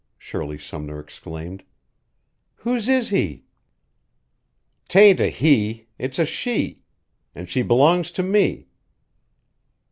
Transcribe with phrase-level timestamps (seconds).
[0.17, 1.61] Shirley Sumner exclaimed.
[2.55, 3.43] "Whose is he?"
[4.89, 5.89] "'Tain't a he.
[5.99, 6.81] It's a she.
[7.35, 8.65] And she belongs to me."